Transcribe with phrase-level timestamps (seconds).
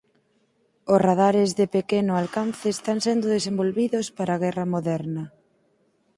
[0.93, 5.23] Os radares de pequeno alcance están sendo desenvolvidos para a guerra moderna.